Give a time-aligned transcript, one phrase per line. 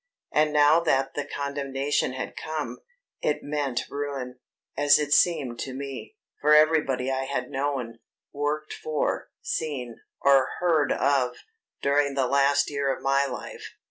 [0.31, 2.79] And now that the condemnation had come,
[3.21, 4.39] it meant ruin,
[4.75, 7.99] as it seemed to me, for everybody I had known,
[8.33, 11.35] worked for, seen, or heard of,
[11.83, 13.75] during the last year of my life.